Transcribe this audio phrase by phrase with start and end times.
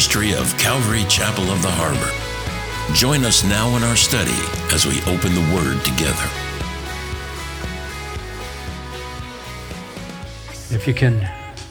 [0.00, 2.94] ministry of Calvary Chapel of the Harbor.
[2.94, 4.32] Join us now in our study
[4.72, 6.24] as we open the Word together.
[10.74, 11.28] If you can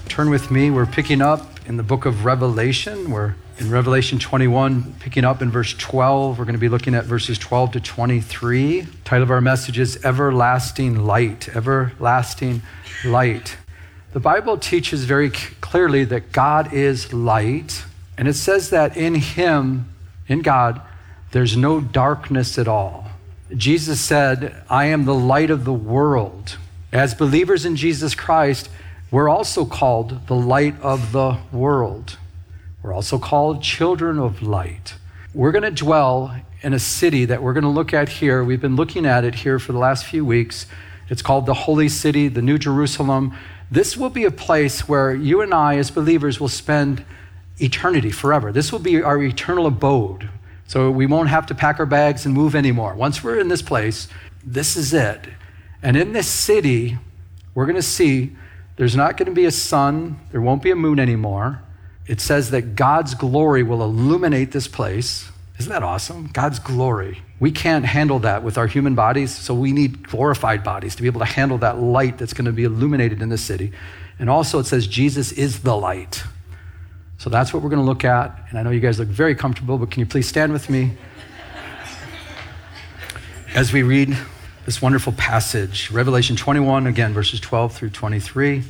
[0.09, 3.09] turn with me, we're picking up in the book of Revelation.
[3.09, 6.38] We're in Revelation 21, picking up in verse 12.
[6.38, 8.81] We're going to be looking at verses 12 to 23.
[8.81, 11.49] The title of our message is Everlasting Light.
[11.55, 12.61] Everlasting
[13.03, 13.58] Light.
[14.14, 17.86] The Bible teaches very clearly that God is light,
[18.20, 19.88] and it says that in Him,
[20.28, 20.81] in God,
[21.31, 23.08] there's no darkness at all.
[23.56, 26.58] Jesus said, I am the light of the world.
[26.92, 28.70] As believers in Jesus Christ,
[29.09, 32.17] we're also called the light of the world.
[32.84, 34.95] We're also called children of light.
[35.33, 38.44] We're going to dwell in a city that we're going to look at here.
[38.44, 40.66] We've been looking at it here for the last few weeks.
[41.08, 43.33] It's called the Holy City, the New Jerusalem.
[43.72, 47.06] This will be a place where you and I, as believers, will spend
[47.59, 48.52] eternity forever.
[48.52, 50.29] This will be our eternal abode.
[50.67, 52.93] So we won't have to pack our bags and move anymore.
[52.93, 54.07] Once we're in this place,
[54.43, 55.27] this is it.
[55.81, 56.97] And in this city,
[57.55, 58.35] we're going to see
[58.75, 61.61] there's not going to be a sun, there won't be a moon anymore
[62.09, 65.30] it says that God's glory will illuminate this place.
[65.59, 66.31] Isn't that awesome?
[66.33, 67.21] God's glory.
[67.39, 71.07] We can't handle that with our human bodies, so we need glorified bodies to be
[71.07, 73.71] able to handle that light that's going to be illuminated in the city.
[74.17, 76.23] And also, it says Jesus is the light.
[77.19, 78.45] So that's what we're going to look at.
[78.49, 80.93] And I know you guys look very comfortable, but can you please stand with me
[83.53, 84.17] as we read
[84.65, 88.63] this wonderful passage, Revelation 21, again, verses 12 through 23.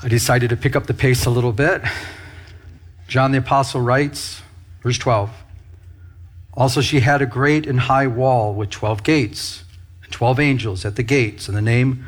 [0.00, 1.82] I decided to pick up the pace a little bit.
[3.08, 4.42] John the Apostle writes,
[4.84, 5.32] verse 12
[6.54, 9.64] Also, she had a great and high wall with 12 gates,
[10.04, 12.06] and 12 angels at the gates, and the name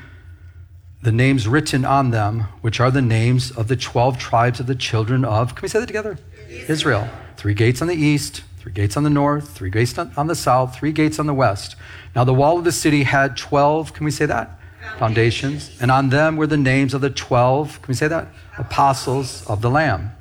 [1.05, 4.75] the names written on them, which are the names of the 12 tribes of the
[4.75, 6.19] children of, can we say that together?
[6.49, 6.71] Israel.
[6.71, 7.09] Israel.
[7.37, 10.75] Three gates on the east, three gates on the north, three gates on the south,
[10.75, 11.77] three gates on the west.
[12.17, 14.59] Now, the wall of the city had 12, can we say that?
[14.99, 15.77] Foundations.
[15.79, 18.29] And on them were the names of the 12, can we say that?
[18.57, 20.13] Apostles of the Lamb.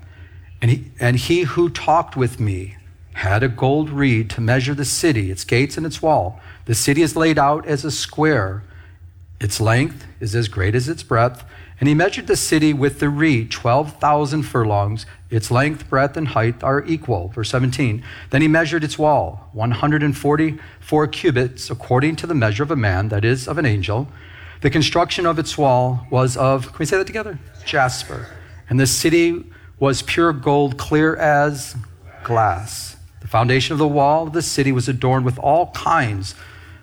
[0.62, 2.76] And he, and he who talked with me
[3.14, 6.42] had a gold reed to measure the city, its gates and its wall.
[6.66, 8.64] The city is laid out as a square.
[9.44, 11.44] Its length is as great as its breadth.
[11.78, 15.06] And he measured the city with the reed, 12,000 furlongs.
[15.30, 17.28] Its length, breadth, and height are equal.
[17.28, 18.02] Verse 17.
[18.30, 23.26] Then he measured its wall, 144 cubits, according to the measure of a man, that
[23.26, 24.08] is, of an angel.
[24.62, 27.38] The construction of its wall was of, can we say that together?
[27.66, 28.30] Jasper.
[28.70, 29.44] And the city
[29.78, 31.76] was pure gold, clear as
[32.24, 32.96] glass.
[33.20, 36.34] The foundation of the wall of the city was adorned with all kinds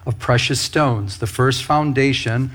[0.07, 1.19] of precious stones.
[1.19, 2.51] The first foundation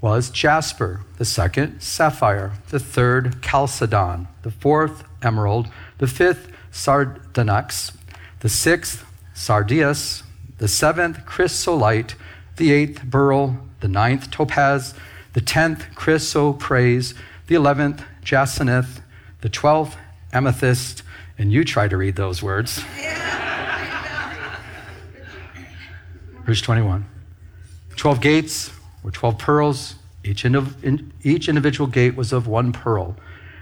[0.00, 5.68] was jasper, the second, sapphire, the third, chalcedon, the fourth, emerald,
[5.98, 7.92] the fifth, sardonyx,
[8.40, 10.22] the sixth, sardius,
[10.58, 12.14] the seventh, chrysolite,
[12.56, 14.94] the eighth, beryl, the ninth, topaz,
[15.32, 17.14] the tenth, chrysoprase,
[17.46, 19.00] the eleventh, jacinth,
[19.40, 19.96] the 12th
[20.32, 21.02] amethyst,
[21.38, 22.82] and you try to read those words.
[26.50, 27.06] Verse 21.
[27.94, 28.72] 12 gates
[29.04, 29.94] were 12 pearls.
[30.24, 33.14] Each, indiv- each individual gate was of one pearl.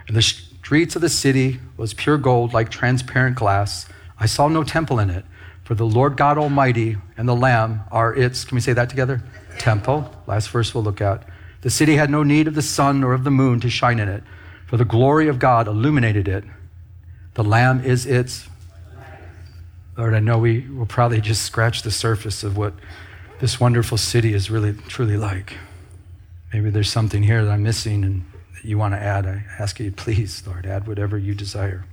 [0.06, 3.84] And the streets of the city was pure gold like transparent glass.
[4.19, 5.26] I saw no temple in it,
[5.65, 9.23] for the Lord God Almighty and the Lamb are its, can we say that together?
[9.58, 10.11] Temple.
[10.26, 11.29] Last verse we'll look at.
[11.61, 14.08] The city had no need of the sun or of the moon to shine in
[14.08, 14.23] it
[14.67, 16.44] for the glory of God illuminated it.
[17.35, 18.49] The Lamb is its.
[19.99, 22.73] Lord, I know we will probably just scratch the surface of what
[23.41, 25.59] this wonderful city is really, truly like.
[26.53, 28.25] Maybe there's something here that I'm missing and
[28.55, 29.27] that you want to add.
[29.27, 31.85] I ask you, please, Lord, add whatever you desire.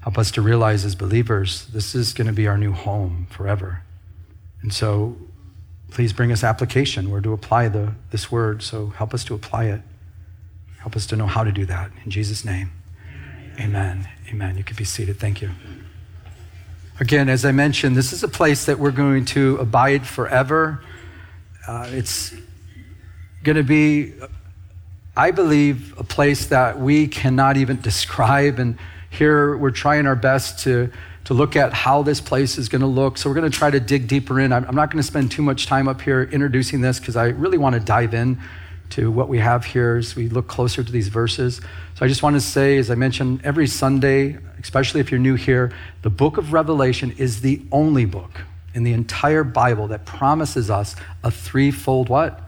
[0.00, 3.82] Help us to realize as believers, this is going to be our new home forever.
[4.62, 5.16] And so
[5.90, 8.62] please bring us application where to apply the, this word.
[8.62, 9.82] So help us to apply it.
[10.78, 11.90] Help us to know how to do that.
[12.04, 12.72] In Jesus' name,
[13.60, 14.08] amen.
[14.30, 14.56] Amen.
[14.56, 15.20] You can be seated.
[15.20, 15.50] Thank you.
[17.00, 20.84] Again, as I mentioned, this is a place that we're going to abide forever.
[21.66, 22.34] Uh, it's
[23.42, 24.12] going to be,
[25.16, 28.58] I believe, a place that we cannot even describe.
[28.58, 28.78] And
[29.08, 30.92] here we're trying our best to,
[31.24, 33.16] to look at how this place is going to look.
[33.16, 34.52] So we're going to try to dig deeper in.
[34.52, 37.28] I'm, I'm not going to spend too much time up here introducing this because I
[37.28, 38.38] really want to dive in
[38.90, 41.62] to what we have here as we look closer to these verses.
[41.94, 45.34] So I just want to say, as I mentioned, every Sunday, especially if you're new
[45.34, 45.72] here,
[46.02, 48.30] the book of Revelation is the only book
[48.74, 52.40] in the entire Bible that promises us a threefold what?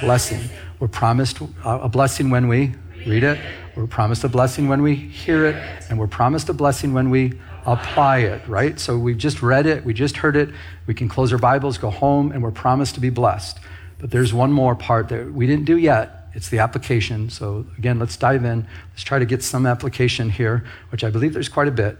[0.00, 0.40] Blessing.
[0.80, 2.74] We're promised uh, a blessing when we
[3.06, 3.38] read it.
[3.76, 5.56] We're promised a blessing when we hear it,
[5.88, 7.34] and we're promised a blessing when we
[7.64, 8.78] apply it, right?
[8.80, 10.50] So we've just read it, we just heard it.
[10.86, 13.58] We can close our Bibles, go home, and we're promised to be blessed.
[13.98, 16.17] But there's one more part that we didn't do yet.
[16.38, 17.30] It's the application.
[17.30, 18.64] So again, let's dive in.
[18.92, 21.98] Let's try to get some application here, which I believe there's quite a bit.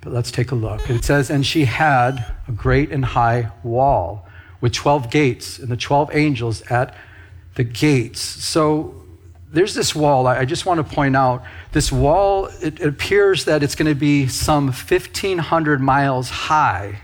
[0.00, 0.90] But let's take a look.
[0.90, 4.26] It says, And she had a great and high wall
[4.60, 6.96] with 12 gates, and the 12 angels at
[7.54, 8.20] the gates.
[8.20, 9.04] So
[9.52, 10.26] there's this wall.
[10.26, 14.26] I just want to point out this wall, it, appears that it's going to be
[14.26, 17.02] some 1,500 miles high.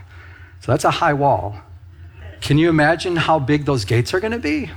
[0.59, 1.61] So that's a high wall.
[2.41, 4.69] Can you imagine how big those gates are going to be?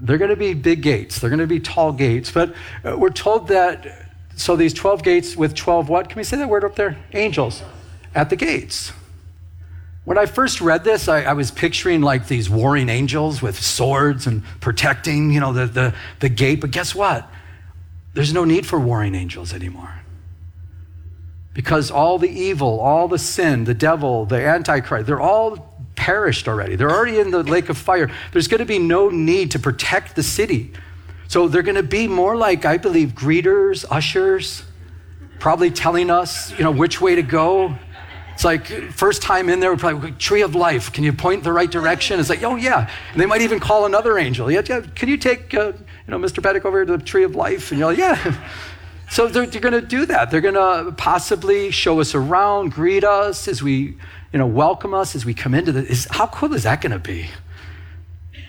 [0.00, 1.18] They're going to be big gates.
[1.18, 2.30] They're going to be tall gates.
[2.30, 2.54] But
[2.84, 6.08] uh, we're told that, so these 12 gates with 12 what?
[6.08, 6.96] Can we say that word up there?
[7.12, 7.62] Angels
[8.14, 8.92] at the gates.
[10.04, 14.26] When I first read this, I, I, was picturing like these warring angels with swords
[14.26, 16.60] and protecting, you know, the, the, the gate.
[16.62, 17.30] But guess what?
[18.14, 20.00] There's no need for warring angels anymore.
[21.52, 25.69] Because all the evil, all the sin, the devil, the antichrist, they're all
[26.00, 26.76] perished already.
[26.76, 28.10] They're already in the lake of fire.
[28.32, 30.72] There's going to be no need to protect the city.
[31.28, 34.64] So they're going to be more like, I believe, greeters, ushers,
[35.38, 37.76] probably telling us, you know, which way to go
[38.40, 40.94] it's like first time in there, we're probably tree of life.
[40.94, 42.18] Can you point the right direction?
[42.18, 42.88] It's like, oh yeah.
[43.12, 44.50] And they might even call another angel.
[44.50, 44.80] Yeah, yeah.
[44.94, 46.42] Can you take, uh, you know, Mr.
[46.42, 47.70] Pettit over to the tree of life?
[47.70, 48.40] And you're like, yeah.
[49.10, 50.30] So they're, they're going to do that.
[50.30, 53.96] They're going to possibly show us around, greet us as we,
[54.32, 55.84] you know, welcome us as we come into the.
[55.84, 57.28] Is, how cool is that going to be?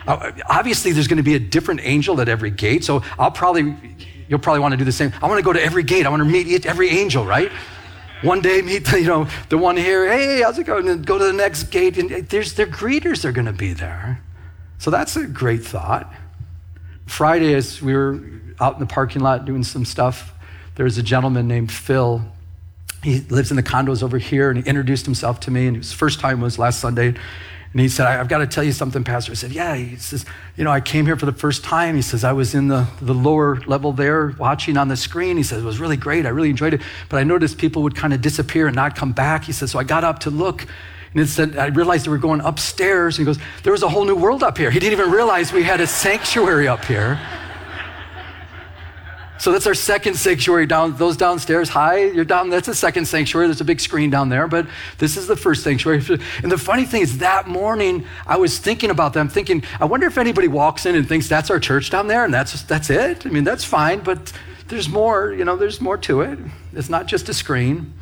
[0.08, 2.84] Uh, obviously, there's going to be a different angel at every gate.
[2.84, 3.78] So I'll probably,
[4.28, 5.12] you'll probably want to do the same.
[5.22, 6.06] I want to go to every gate.
[6.06, 7.52] I want to meet every angel, right?
[8.22, 10.88] One day meet the, you know, the one here, hey, how's it going?
[10.88, 11.98] And go to the next gate.
[11.98, 14.22] And there's their greeters are going to be there.
[14.78, 16.12] So that's a great thought.
[17.08, 18.20] Friday, as we were
[18.60, 20.34] out in the parking lot doing some stuff,
[20.76, 22.24] there was a gentleman named Phil.
[23.04, 25.68] He lives in the condos over here, and he introduced himself to me.
[25.68, 27.16] And his first time was last Sunday.
[27.74, 29.32] And he said, I've got to tell you something, Pastor.
[29.32, 29.76] I said, Yeah.
[29.76, 30.26] He says,
[30.58, 31.96] You know, I came here for the first time.
[31.96, 35.38] He says, I was in the, the lower level there watching on the screen.
[35.38, 36.26] He says, It was really great.
[36.26, 36.82] I really enjoyed it.
[37.08, 39.46] But I noticed people would kind of disappear and not come back.
[39.46, 40.68] He says, So I got up to look.
[41.14, 43.18] And it said, I realized they were going upstairs.
[43.18, 44.70] And he goes, There was a whole new world up here.
[44.70, 47.22] He didn't even realize we had a sanctuary up here.
[49.42, 51.68] So that's our second sanctuary down, those downstairs.
[51.70, 53.48] Hi, you're down, that's a second sanctuary.
[53.48, 54.68] There's a big screen down there, but
[55.00, 56.00] this is the first sanctuary.
[56.44, 60.06] And the funny thing is, that morning I was thinking about them, thinking, I wonder
[60.06, 63.26] if anybody walks in and thinks that's our church down there and that's, that's it.
[63.26, 64.32] I mean, that's fine, but
[64.68, 66.38] there's more, you know, there's more to it.
[66.74, 67.96] It's not just a screen.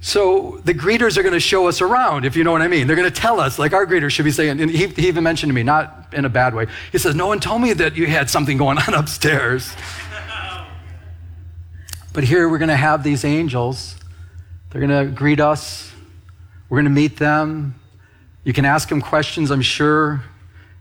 [0.00, 2.88] So the greeters are going to show us around, if you know what I mean.
[2.88, 5.22] They're going to tell us, like our greeters should be saying, and he, he even
[5.22, 6.66] mentioned to me, not in a bad way.
[6.90, 9.72] He says, No one told me that you had something going on upstairs.
[12.18, 13.94] But here we're going to have these angels.
[14.70, 15.92] They're going to greet us.
[16.68, 17.76] We're going to meet them.
[18.42, 20.24] You can ask them questions, I'm sure.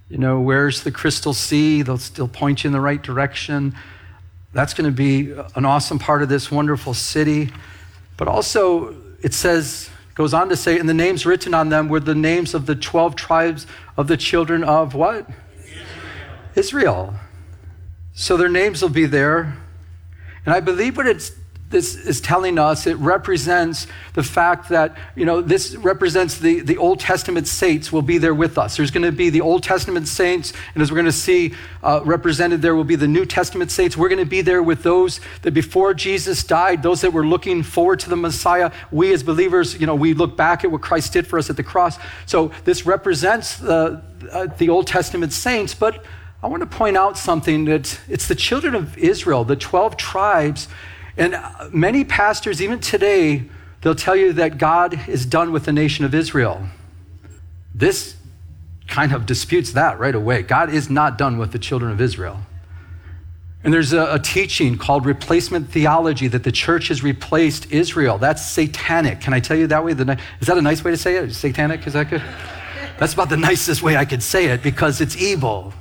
[0.10, 1.84] You know, where's the crystal sea?
[1.84, 3.76] They'll still point you in the right direction.
[4.52, 7.52] That's going to be an awesome part of this wonderful city.
[8.18, 12.00] But also, it says, goes on to say, and the names written on them were
[12.00, 15.30] the names of the 12 tribes of the children of what?
[15.60, 15.86] Israel.
[16.56, 17.14] Israel.
[18.14, 19.56] So their names will be there.
[20.48, 21.34] And I believe what it's
[21.70, 26.78] this is telling us it represents the fact that you know this represents the, the
[26.78, 28.78] old testament saints will be there with us.
[28.78, 32.00] There's going to be the old testament saints and as we're going to see uh,
[32.06, 33.98] represented there will be the new testament saints.
[33.98, 37.62] We're going to be there with those that before jesus died those that were looking
[37.62, 38.72] forward to the messiah.
[38.90, 41.58] We as believers you know we look back at what christ did for us at
[41.58, 42.00] the cross.
[42.26, 44.02] So this represents the,
[44.32, 46.06] uh, the old testament saints but
[46.42, 50.68] I want to point out something that it's the children of Israel, the 12 tribes.
[51.18, 53.46] And uh, many pastors, even today,
[53.82, 56.68] they'll tell you that God is done with the nation of Israel.
[57.74, 58.16] This
[58.88, 60.44] kind of disputes that right away.
[60.44, 62.40] God is not done with the children of Israel.
[63.64, 68.18] And there's a, a, teaching called replacement theology that the church has replaced Israel.
[68.18, 69.20] That's satanic.
[69.20, 69.92] Can I tell you that way?
[69.92, 71.34] Is that a nice way to say it?
[71.34, 71.86] Satanic?
[71.86, 72.22] Is that good?
[72.98, 75.74] That's about the nicest way I could say it because it's evil.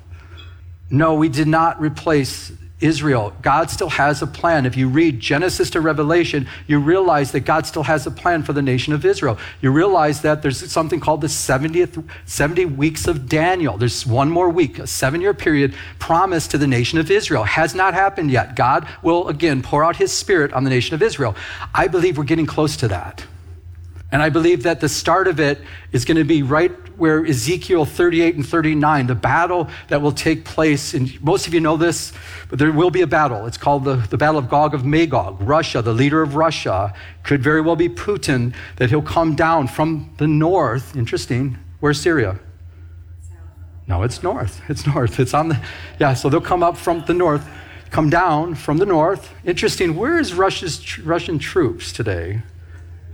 [0.91, 3.33] No, we did not replace Israel.
[3.41, 4.67] God still has a plan.
[4.67, 8.53] If you read Genesis to Revelation, you realize that God still has a plan for
[8.53, 9.39] the nation of Israel.
[9.63, 13.79] You realize that there's something called the 70th, 70 weeks of Daniel.
[13.79, 17.45] There's one more week, a seven year period promised to the nation of Israel.
[17.45, 18.55] Has not happened yet.
[18.55, 21.35] God will again pour out his spirit on the nation of Israel.
[21.75, 23.25] I believe we're getting close to that.
[24.13, 25.61] And I believe that the start of it
[25.93, 30.45] is going to be right where Ezekiel 38 and 39, the battle that will take
[30.45, 32.13] place, and most of you know this,
[32.49, 33.47] but there will be a battle.
[33.47, 35.37] It's called the, the Battle of Gog of Magog.
[35.41, 40.15] Russia, the leader of Russia, could very well be Putin, that he'll come down from
[40.19, 40.97] the north.
[40.97, 41.59] Interesting.
[41.81, 42.39] Where's Syria?
[43.87, 44.63] No, it's north.
[44.69, 45.21] It's north.
[45.21, 45.61] It's on the,
[45.99, 47.47] yeah, so they'll come up from the north,
[47.91, 49.33] come down from the north.
[49.45, 49.97] Interesting.
[49.97, 52.43] Where is Russia's, Russian troops today?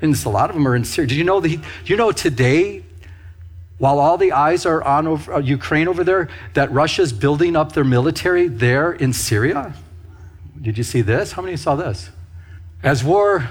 [0.03, 1.09] And a lot of them are in Syria.
[1.09, 2.83] Do you know, the, you know today,
[3.79, 7.73] while all the eyes are on over, uh, Ukraine over there, that Russia's building up
[7.73, 9.75] their military there in Syria?
[10.61, 11.33] Did you see this?
[11.33, 12.11] How many saw this?
[12.83, 13.49] As war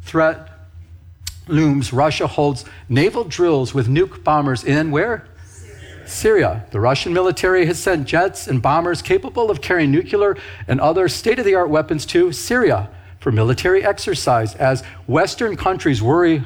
[0.00, 0.48] threat
[1.46, 5.28] looms, Russia holds naval drills with nuke bombers in where?
[6.06, 6.64] Syria.
[6.70, 11.38] The Russian military has sent jets and bombers capable of carrying nuclear and other state
[11.38, 12.88] of the art weapons to Syria
[13.26, 16.44] for military exercise as Western countries worry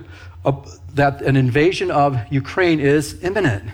[0.94, 3.64] that an invasion of Ukraine is imminent.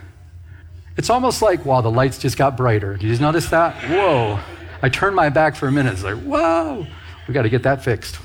[0.96, 2.96] It's almost like, wow, the lights just got brighter.
[2.96, 3.76] Did you notice that?
[3.84, 4.40] Whoa.
[4.82, 5.92] I turned my back for a minute.
[5.92, 6.84] It's like, whoa,
[7.28, 8.18] we got to get that fixed.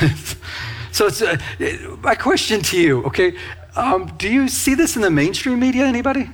[0.90, 1.36] so it's uh,
[2.00, 3.38] my question to you, okay?
[3.76, 5.86] Um, do you see this in the mainstream media?
[5.86, 6.28] Anybody?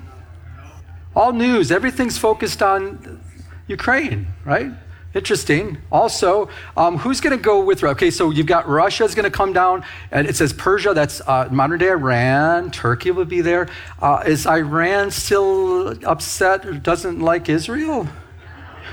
[1.14, 3.20] All news, everything's focused on
[3.66, 4.72] Ukraine, right?
[5.16, 5.78] Interesting.
[5.90, 7.82] Also, um, who's going to go with?
[7.82, 10.92] Okay, so you've got Russia's going to come down, and it says Persia.
[10.92, 12.70] That's uh, modern day Iran.
[12.70, 13.66] Turkey would be there.
[13.98, 18.06] Uh, is Iran still upset or doesn't like Israel?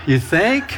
[0.07, 0.71] You think?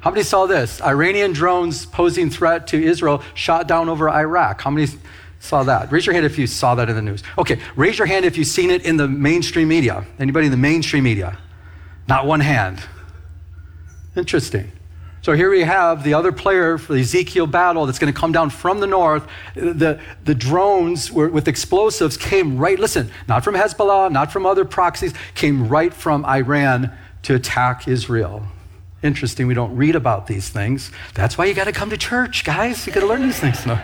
[0.00, 0.82] How many saw this?
[0.82, 4.60] Iranian drones posing threat to Israel shot down over Iraq.
[4.60, 4.86] How many
[5.40, 5.90] saw that?
[5.90, 7.22] Raise your hand if you saw that in the news.
[7.38, 10.04] Okay, raise your hand if you've seen it in the mainstream media.
[10.18, 11.38] Anybody in the mainstream media?
[12.06, 12.82] Not one hand.
[14.18, 14.72] Interesting.
[15.22, 18.32] So here we have the other player for the Ezekiel battle that's going to come
[18.32, 19.26] down from the north.
[19.54, 24.64] The, the drones were, with explosives came right, listen, not from Hezbollah, not from other
[24.64, 28.46] proxies, came right from Iran to attack Israel.
[29.02, 30.90] Interesting, we don't read about these things.
[31.14, 32.86] That's why you got to come to church, guys.
[32.86, 33.64] You got to learn these things.
[33.66, 33.80] No.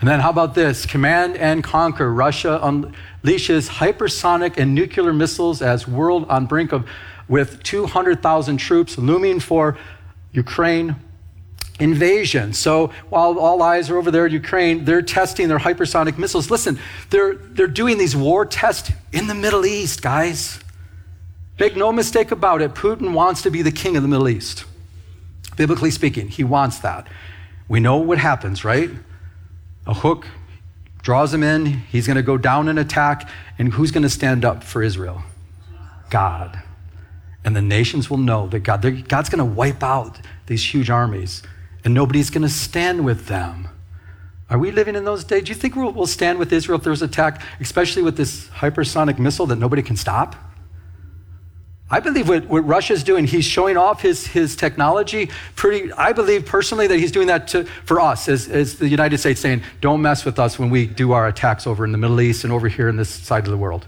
[0.00, 0.86] And then how about this?
[0.86, 2.12] Command and conquer.
[2.12, 6.86] Russia unleashes hypersonic and nuclear missiles as world on brink of
[7.28, 9.76] with 200,000 troops looming for
[10.32, 10.96] Ukraine
[11.80, 12.52] invasion.
[12.52, 16.50] So while all eyes are over there in Ukraine, they're testing their hypersonic missiles.
[16.50, 16.78] Listen,
[17.10, 20.60] they're, they're doing these war tests in the Middle East, guys.
[21.58, 24.64] Make no mistake about it, Putin wants to be the king of the Middle East.
[25.56, 27.06] Biblically speaking, he wants that.
[27.68, 28.90] We know what happens, right?
[29.86, 30.26] A hook
[31.02, 33.28] draws him in, he's going to go down and attack,
[33.58, 35.22] and who's going to stand up for Israel?
[36.10, 36.60] God
[37.44, 41.42] and the nations will know that God, God's going to wipe out these huge armies,
[41.84, 43.68] and nobody's going to stand with them.
[44.48, 45.44] Are we living in those days?
[45.44, 48.48] Do you think we'll, we'll stand with Israel if there's an attack, especially with this
[48.48, 50.36] hypersonic missile that nobody can stop?
[51.90, 55.92] I believe what, what Russia's doing, he's showing off his, his technology pretty.
[55.92, 59.40] I believe personally that he's doing that to, for us as, as the United States,
[59.40, 62.42] saying, don't mess with us when we do our attacks over in the Middle East
[62.42, 63.86] and over here in this side of the world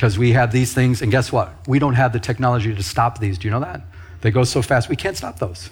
[0.00, 1.52] because we have these things, and guess what?
[1.68, 3.36] We don't have the technology to stop these.
[3.36, 3.82] Do you know that?
[4.22, 5.68] They go so fast, we can't stop those.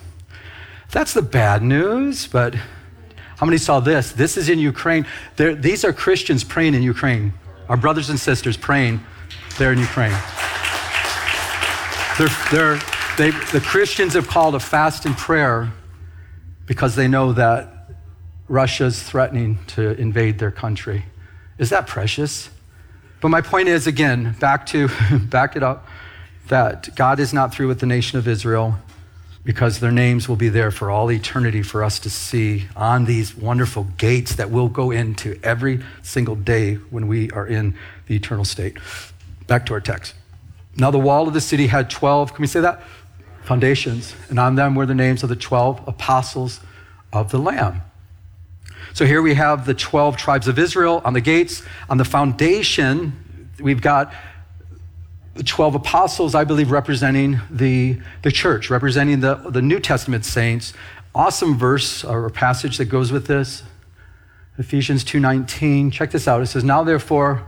[0.91, 4.13] That's the bad news, but how many saw this?
[4.13, 5.07] This is in Ukraine.
[5.37, 7.33] These are Christians praying in Ukraine,
[7.71, 9.01] our brothers and sisters praying
[9.57, 10.13] there in Ukraine.
[12.19, 12.81] They're, they're,
[13.17, 15.73] they, the Christians have called a fast and prayer
[16.67, 17.95] because they know that
[18.47, 21.07] Russia's threatening to invade their country.
[21.57, 22.51] Is that precious?
[23.21, 24.89] But my point is, again, back to
[25.31, 25.87] back it up,
[26.49, 28.77] that God is not through with the nation of Israel
[29.45, 33.35] because their names will be there for all eternity for us to see on these
[33.35, 37.75] wonderful gates that we'll go into every single day when we are in
[38.09, 38.77] the eternal state.
[39.47, 40.15] Back to our text.
[40.77, 42.83] Now, the wall of the city had 12, can we say that?
[43.43, 46.61] Foundations, and on them were the names of the 12 apostles
[47.11, 47.81] of the Lamb.
[48.95, 51.63] So here we have the 12 tribes of Israel on the gates.
[51.89, 54.13] On the foundation, we've got
[55.35, 60.73] the 12 apostles, I believe, representing the, the church, representing the, the New Testament saints.
[61.15, 63.63] Awesome verse or passage that goes with this.
[64.59, 65.93] Ephesians 2:19.
[65.93, 66.43] Check this out.
[66.43, 67.45] It says, "Now therefore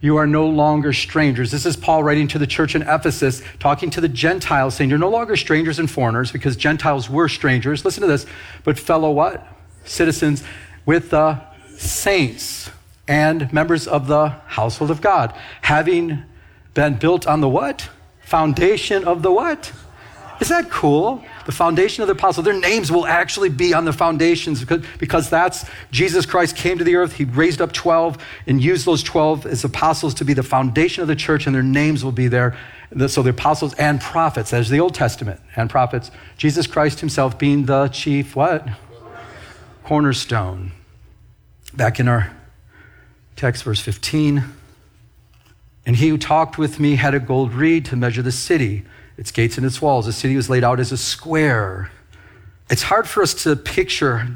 [0.00, 3.90] you are no longer strangers." This is Paul writing to the church in Ephesus, talking
[3.90, 8.02] to the Gentiles, saying, "You're no longer strangers and foreigners because Gentiles were strangers." Listen
[8.02, 8.24] to this.
[8.62, 9.44] But fellow what?
[9.84, 10.42] Citizens
[10.86, 11.40] with the
[11.76, 12.70] saints
[13.08, 16.22] and members of the household of God, having
[16.74, 17.88] been built on the what?
[18.22, 19.72] Foundation of the what?
[20.40, 21.24] Is that cool?
[21.44, 25.30] the foundation of the apostles, their names will actually be on the foundations because, because
[25.30, 27.14] that's Jesus Christ came to the earth.
[27.14, 31.08] He raised up 12 and used those 12 as apostles to be the foundation of
[31.08, 32.56] the church, and their names will be there.
[33.08, 36.10] So the apostles and prophets, as the Old Testament and prophets.
[36.36, 38.68] Jesus Christ himself being the chief what?
[39.84, 40.72] Cornerstone.
[41.74, 42.36] Back in our
[43.36, 44.44] text, verse 15.
[45.84, 48.84] And he who talked with me had a gold reed to measure the city,
[49.16, 50.06] its gates and its walls.
[50.06, 51.90] The city was laid out as a square.
[52.70, 54.28] It's hard for us to picture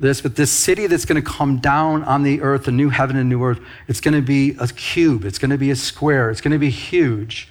[0.00, 3.16] this, but this city that's going to come down on the earth, a new heaven
[3.16, 6.30] and new earth, it's going to be a cube, it's going to be a square,
[6.30, 7.48] it's going to be huge.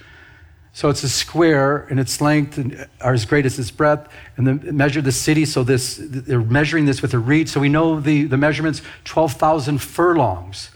[0.72, 2.58] So it's a square, and its length
[3.00, 4.12] are as great as its breadth.
[4.36, 5.44] And they measure the city.
[5.44, 7.48] So this, they're measuring this with a reed.
[7.48, 10.70] So we know the, the measurements 12,000 furlongs.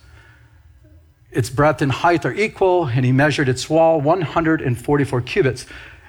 [1.31, 5.67] Its breadth and height are equal, and he measured its wall 144 cubits,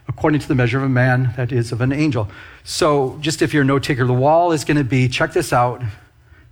[0.07, 2.29] according to the measure of a man, that is, of an angel.
[2.63, 5.51] So, just if you're a note taker, the wall is going to be, check this
[5.51, 5.81] out,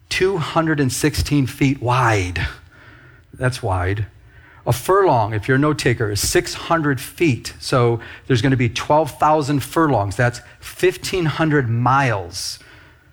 [0.10, 2.46] 216 feet wide.
[3.32, 4.08] That's wide.
[4.65, 7.53] A furlong, if you're a note taker, is 600 feet.
[7.60, 10.15] So there's going to be 12,000 furlongs.
[10.15, 12.60] That's 1,500 miles.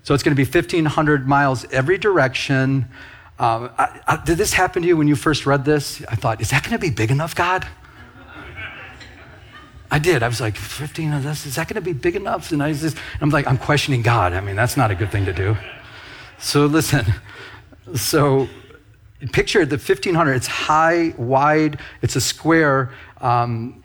[0.05, 2.87] So it's going to be 1,500 miles every direction.
[3.39, 6.03] Um, I, I, did this happen to you when you first read this?
[6.09, 7.67] I thought, is that going to be big enough, God?
[9.91, 10.23] I did.
[10.23, 12.53] I was like, 15 of this, is that going to be big enough?
[12.53, 14.33] And I was just, I'm like, I'm questioning God.
[14.33, 15.57] I mean, that's not a good thing to do.
[16.39, 17.13] So listen,
[17.97, 18.49] so
[19.29, 22.91] picture the 1500, it's high, wide, it's a square.
[23.21, 23.85] Um,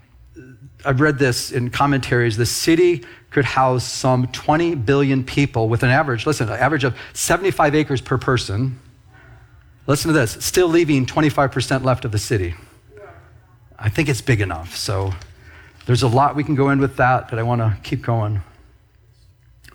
[0.86, 2.38] I've read this in commentaries.
[2.38, 6.96] The city could house some 20 billion people with an average, listen, an average of
[7.14, 8.80] 75 acres per person.
[9.88, 12.56] Listen to this still leaving 25% left of the city.
[13.78, 14.76] I think it's big enough.
[14.76, 15.14] So
[15.86, 18.42] there's a lot we can go in with that, but I want to keep going.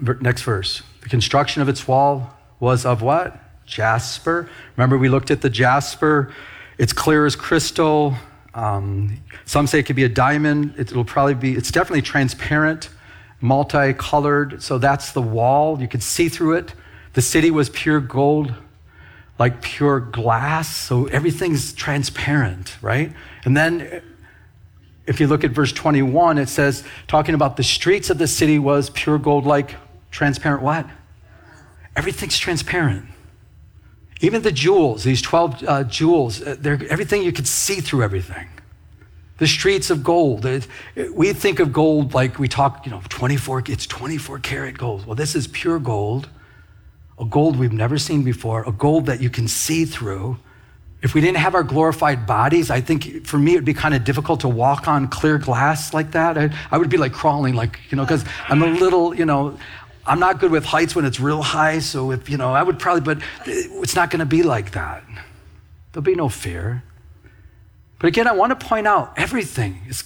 [0.01, 0.83] Next verse.
[1.03, 3.39] The construction of its wall was of what?
[3.71, 4.49] Jasper.
[4.77, 6.33] Remember, we looked at the jasper.
[6.77, 8.15] It's clear as crystal.
[8.53, 10.75] Um, some say it could be a diamond.
[10.77, 12.91] It'll probably be, it's definitely transparent,
[13.41, 14.63] multicolored.
[14.63, 15.81] So that's the wall.
[15.81, 16.75] You could see through it.
[17.13, 18.55] The city was pure gold
[19.41, 23.11] like pure glass, so everything's transparent, right?
[23.47, 24.03] And then
[25.07, 28.59] if you look at verse 21, it says, talking about the streets of the city
[28.59, 29.77] was pure gold, like
[30.11, 30.87] transparent what?
[31.97, 33.07] Everything's transparent.
[34.21, 38.49] Even the jewels, these 12 uh, jewels, uh, everything you could see through everything.
[39.39, 40.45] The streets of gold.
[40.45, 44.77] It, it, we think of gold like we talk, you know, 24, it's 24 karat
[44.77, 45.07] gold.
[45.07, 46.29] Well, this is pure gold
[47.21, 50.39] a gold we've never seen before, a gold that you can see through.
[51.03, 54.05] If we didn't have our glorified bodies, I think for me it'd be kind of
[54.05, 56.39] difficult to walk on clear glass like that.
[56.39, 59.59] I, I would be like crawling, like, you know, because I'm a little, you know,
[60.07, 61.79] I'm not good with heights when it's real high.
[61.79, 65.05] So if, you know, I would probably, but it's not going to be like that.
[65.93, 66.83] There'll be no fear.
[67.99, 70.05] But again, I want to point out everything is,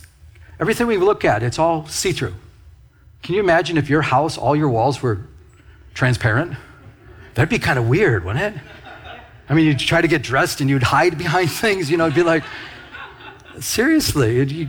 [0.59, 2.35] everything we look at, it's all see through.
[3.22, 5.20] Can you imagine if your house, all your walls were
[5.94, 6.57] transparent?
[7.35, 8.62] That'd be kind of weird, wouldn't it?
[9.48, 12.16] I mean, you'd try to get dressed and you'd hide behind things, you know, it'd
[12.16, 12.44] be like,
[13.61, 14.68] seriously, you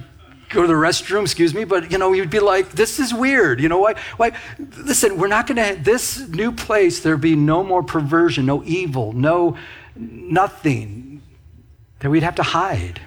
[0.55, 3.59] go to the restroom, excuse me, but you know, you'd be like, this is weird.
[3.61, 3.95] You know why?
[4.17, 4.31] Why?
[4.77, 9.57] Listen, we're not gonna, this new place, there be no more perversion, no evil, no
[9.95, 11.21] nothing
[11.99, 13.01] that we'd have to hide.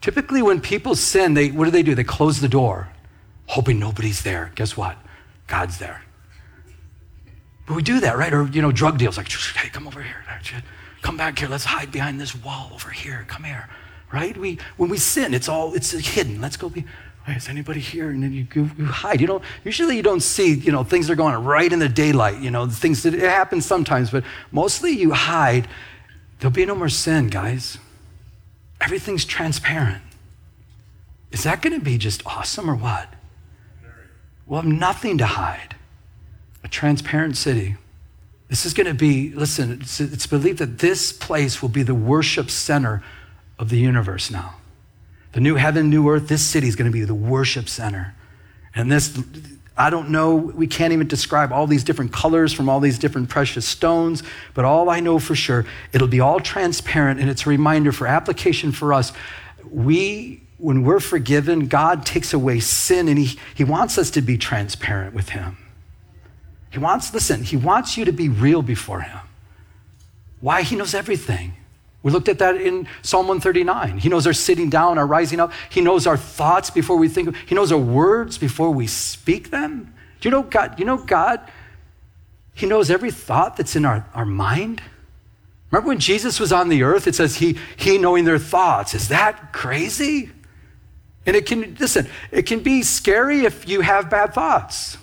[0.00, 1.94] Typically, when people sin, they, what do they do?
[1.94, 2.88] They close the door,
[3.46, 4.52] hoping nobody's there.
[4.54, 4.96] Guess what?
[5.46, 6.02] God's there.
[7.66, 8.32] But we do that, right?
[8.32, 10.24] Or, you know, drug deals, like, hey, come over here.
[11.02, 11.48] Come back here.
[11.48, 13.24] Let's hide behind this wall over here.
[13.28, 13.68] Come here,
[14.12, 14.36] right?
[14.36, 16.40] We, when we sin, it's all, it's hidden.
[16.40, 16.84] Let's go be,
[17.36, 18.10] is anybody here?
[18.10, 19.20] And then you, you, you hide.
[19.20, 22.40] You don't, usually you don't see, you know, things are going right in the daylight,
[22.40, 25.68] you know, things that, it happens sometimes, but mostly you hide.
[26.38, 27.78] There'll be no more sin, guys.
[28.80, 30.02] Everything's transparent.
[31.32, 33.12] Is that going to be just awesome or what?
[34.46, 35.76] We'll have nothing to hide
[36.64, 37.76] a transparent city.
[38.48, 41.94] This is going to be, listen, it's, it's believed that this place will be the
[41.94, 43.02] worship center
[43.58, 44.56] of the universe now.
[45.32, 48.14] The new heaven, new earth, this city is going to be the worship center.
[48.74, 49.18] And this,
[49.76, 53.28] I don't know, we can't even describe all these different colors from all these different
[53.28, 54.22] precious stones,
[54.54, 58.06] but all I know for sure, it'll be all transparent and it's a reminder for
[58.06, 59.12] application for us.
[59.70, 64.38] We, when we're forgiven, God takes away sin and He, he wants us to be
[64.38, 65.56] transparent with Him.
[66.70, 69.18] He wants, listen, he wants you to be real before him.
[70.40, 70.62] Why?
[70.62, 71.54] He knows everything.
[72.02, 73.98] We looked at that in Psalm 139.
[73.98, 75.52] He knows our sitting down, our rising up.
[75.68, 77.34] He knows our thoughts before we think.
[77.46, 79.92] He knows our words before we speak them.
[80.20, 80.78] Do you know God?
[80.78, 81.40] You know God?
[82.54, 84.82] He knows every thought that's in our, our mind.
[85.70, 87.06] Remember when Jesus was on the earth?
[87.06, 88.94] It says he, he knowing their thoughts.
[88.94, 90.30] Is that crazy?
[91.26, 94.96] And it can, listen, it can be scary if you have bad thoughts.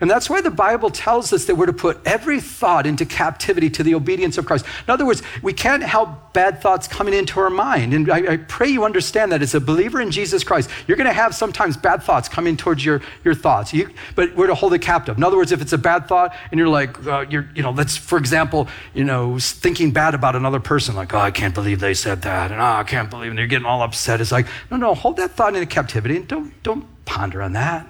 [0.00, 3.70] And that's why the Bible tells us that we're to put every thought into captivity
[3.70, 4.66] to the obedience of Christ.
[4.86, 7.94] In other words, we can't help bad thoughts coming into our mind.
[7.94, 11.06] And I, I pray you understand that as a believer in Jesus Christ, you're going
[11.06, 13.72] to have sometimes bad thoughts coming towards your, your thoughts.
[13.72, 15.16] You, but we're to hold it captive.
[15.16, 17.70] In other words, if it's a bad thought and you're like, uh, you're, you know,
[17.70, 21.78] let's, for example, you know, thinking bad about another person, like, oh, I can't believe
[21.78, 22.50] they said that.
[22.50, 24.20] And oh, I can't believe, and you're getting all upset.
[24.20, 27.86] It's like, no, no, hold that thought into captivity and don't, don't ponder on that.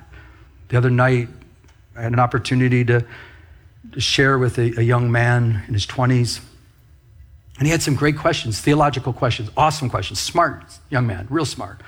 [0.68, 1.28] The other night,
[1.96, 3.04] I had an opportunity to,
[3.92, 6.40] to share with a, a young man in his 20s.
[7.58, 11.80] And he had some great questions, theological questions, awesome questions, smart young man, real smart.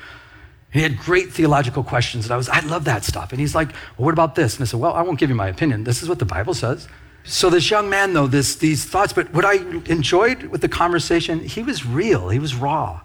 [0.72, 3.32] And he had great theological questions, and I was, I love that stuff.
[3.32, 4.56] And he's like, Well, what about this?
[4.56, 5.84] And I said, Well, I won't give you my opinion.
[5.84, 6.86] This is what the Bible says.
[7.24, 9.54] So this young man, though, this, these thoughts, but what I
[9.90, 13.00] enjoyed with the conversation, he was real, he was raw.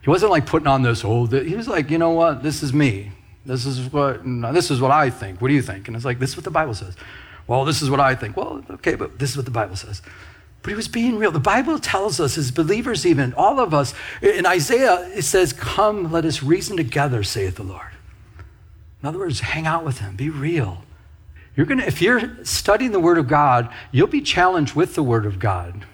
[0.00, 2.72] He wasn't like putting on this, oh, he was like, you know what, this is
[2.72, 3.12] me.
[3.46, 4.22] This is what
[4.52, 5.40] this is what I think.
[5.40, 5.88] What do you think?
[5.88, 6.94] And it's like, this is what the Bible says.
[7.46, 8.36] Well, this is what I think.
[8.36, 10.02] Well, okay, but this is what the Bible says.
[10.62, 11.32] But he was being real.
[11.32, 16.12] The Bible tells us, as believers, even all of us, in Isaiah, it says, Come,
[16.12, 17.92] let us reason together, saith the Lord.
[19.02, 20.84] In other words, hang out with him, be real.
[21.56, 25.24] You're gonna, if you're studying the Word of God, you'll be challenged with the Word
[25.24, 25.84] of God.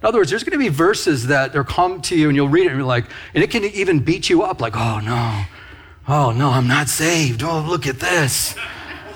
[0.00, 2.48] In other words, there's going to be verses that they'll come to you and you'll
[2.48, 5.44] read it and you're like, and it can even beat you up, like, oh no,
[6.08, 7.42] Oh, no, I'm not saved.
[7.42, 8.54] Oh, look at this.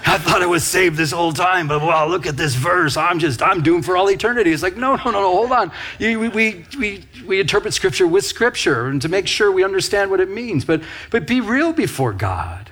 [0.05, 2.97] I thought I was saved this whole time, but wow, look at this verse.
[2.97, 4.53] I'm just, I'm doomed for all eternity.
[4.53, 5.73] It's like, no, no, no, no, hold on.
[5.99, 10.21] We, we, we, we interpret scripture with scripture and to make sure we understand what
[10.21, 10.65] it means.
[10.65, 12.71] But, but be real before God.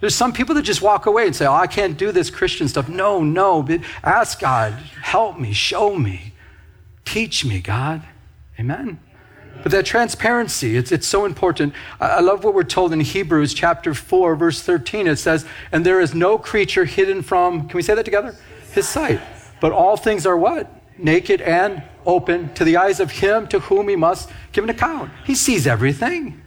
[0.00, 2.66] There's some people that just walk away and say, oh, I can't do this Christian
[2.66, 2.88] stuff.
[2.88, 3.62] No, no.
[3.62, 6.32] But ask God, help me, show me,
[7.04, 8.02] teach me, God.
[8.58, 8.98] Amen.
[9.62, 11.74] But that transparency, it's, it's so important.
[12.00, 15.06] I, love what we're told in Hebrews chapter 4, verse 13.
[15.06, 18.36] It says, And there is no creature hidden from, can we say that together?
[18.72, 19.20] His sight.
[19.60, 20.68] But all things are what?
[20.98, 25.10] Naked and open to the eyes of him to whom he must give an account.
[25.24, 26.42] He sees everything.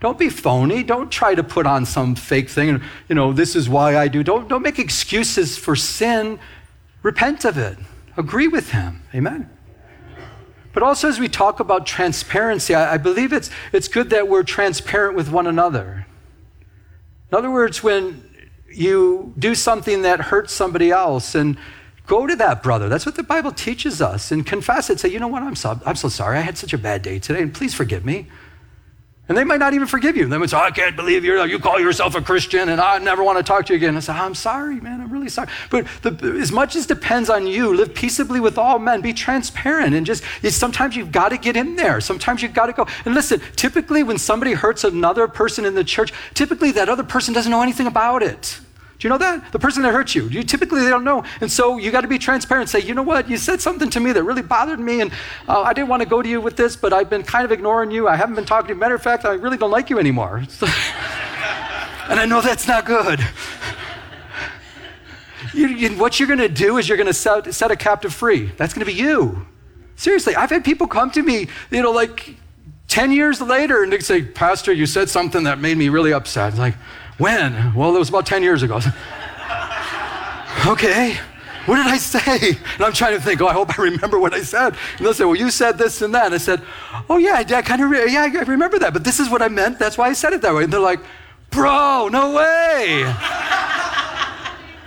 [0.00, 0.82] Don't be phony.
[0.82, 2.68] Don't try to put on some fake thing.
[2.68, 4.22] And, You know, this is why I do.
[4.22, 6.38] Don't, don't make excuses for sin.
[7.02, 7.78] Repent of it.
[8.16, 9.02] Agree with him.
[9.14, 9.50] Amen.
[10.78, 14.44] But also, as we talk about transparency, I, I believe it's, it's good that we're
[14.44, 16.06] transparent with one another.
[17.32, 18.22] In other words, when
[18.70, 21.58] you do something that hurts somebody else and
[22.06, 22.88] go to that brother.
[22.88, 25.00] That's what the Bible teaches us and confess it.
[25.00, 25.42] Say, you know what?
[25.42, 26.38] I'm so, I'm so sorry.
[26.38, 28.28] I had such a bad day today, and please forgive me.
[29.28, 30.26] And they might not even forgive you.
[30.26, 33.22] They might say, I can't believe you you call yourself a Christian and I never
[33.22, 33.96] want to talk to you again.
[33.96, 35.02] I say, I'm sorry, man.
[35.02, 35.48] I'm really sorry.
[35.70, 39.02] But the, as much as depends on you, live peaceably with all men.
[39.02, 39.94] Be transparent.
[39.94, 42.00] And just, sometimes you've got to get in there.
[42.00, 42.86] Sometimes you've got to go.
[43.04, 47.34] And listen, typically when somebody hurts another person in the church, typically that other person
[47.34, 48.60] doesn't know anything about it.
[48.98, 49.52] Do you know that?
[49.52, 51.22] The person that hurt you, you typically they don't know.
[51.40, 52.68] And so you got to be transparent.
[52.68, 53.30] Say, you know what?
[53.30, 55.12] You said something to me that really bothered me, and
[55.48, 57.52] uh, I didn't want to go to you with this, but I've been kind of
[57.52, 58.08] ignoring you.
[58.08, 58.80] I haven't been talking to you.
[58.80, 60.38] Matter of fact, I really don't like you anymore.
[62.08, 63.20] and I know that's not good.
[65.54, 68.12] You, you, what you're going to do is you're going to set, set a captive
[68.12, 68.46] free.
[68.56, 69.46] That's going to be you.
[69.94, 72.34] Seriously, I've had people come to me, you know, like
[72.88, 76.56] 10 years later, and they say, Pastor, you said something that made me really upset.
[76.56, 76.74] Like,
[77.18, 77.74] when?
[77.74, 78.76] Well, it was about 10 years ago.
[80.66, 81.18] okay.
[81.66, 82.56] What did I say?
[82.76, 84.74] And I'm trying to think, oh, I hope I remember what I said.
[84.96, 86.26] And they'll say, well, you said this and that.
[86.26, 86.62] And I said,
[87.10, 89.48] oh, yeah, I, kind of, re- yeah, I remember that, but this is what I
[89.48, 89.78] meant.
[89.78, 90.64] That's why I said it that way.
[90.64, 91.00] And they're like,
[91.50, 93.04] bro, no way.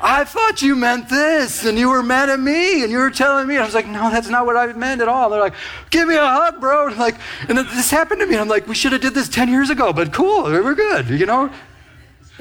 [0.04, 3.48] I thought you meant this, and you were mad at me, and you were telling
[3.48, 3.58] me.
[3.58, 5.26] I was like, no, that's not what I meant at all.
[5.26, 5.54] And they're like,
[5.91, 6.88] give me a hug, bro.
[6.88, 7.17] And like,
[7.48, 8.34] and this happened to me.
[8.34, 11.10] And I'm like, we should have did this 10 years ago, but cool, we're good,
[11.10, 11.52] you know?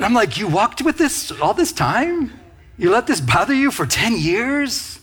[0.01, 2.33] And I'm like, You walked with this all this time?
[2.79, 4.99] You let this bother you for 10 years?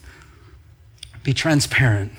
[1.22, 2.14] Be transparent.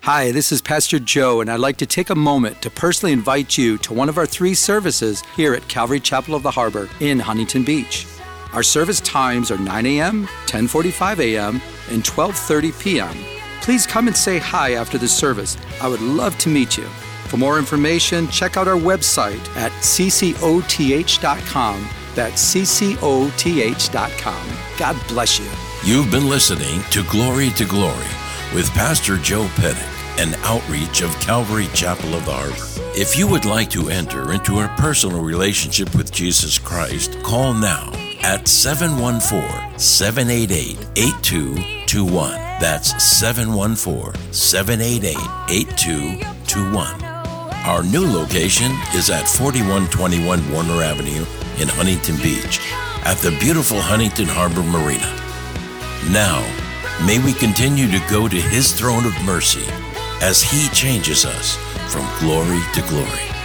[0.00, 3.58] Hi, this is Pastor Joe, and I'd like to take a moment to personally invite
[3.58, 7.18] you to one of our three services here at Calvary Chapel of the Harbor in
[7.18, 8.06] Huntington Beach.
[8.54, 11.60] Our service times are 9 a.m., 10:45 a.m.,
[11.90, 13.16] and 12:30 p.m.
[13.60, 15.58] Please come and say hi after the service.
[15.82, 16.88] I would love to meet you.
[17.26, 20.28] For more information, check out our website at ccoth.com.
[22.14, 24.48] That's ccoth.com.
[24.78, 25.50] God bless you.
[25.84, 28.06] You've been listening to Glory to Glory
[28.54, 29.84] with Pastor Joe Pettit,
[30.18, 32.92] an outreach of Calvary Chapel of the Harbor.
[32.98, 37.92] If you would like to enter into a personal relationship with Jesus Christ, call now
[38.22, 42.30] at 714 788 8221.
[42.58, 45.16] That's 714 788
[45.50, 47.05] 8221.
[47.66, 51.26] Our new location is at 4121 Warner Avenue
[51.58, 52.60] in Huntington Beach
[53.04, 55.10] at the beautiful Huntington Harbor Marina.
[56.12, 56.46] Now,
[57.04, 59.66] may we continue to go to His throne of mercy
[60.22, 61.56] as He changes us
[61.92, 63.35] from glory to glory.